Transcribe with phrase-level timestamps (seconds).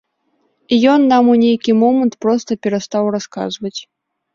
[0.93, 3.77] Ён нам у нейкі момант проста перастаў расказваць.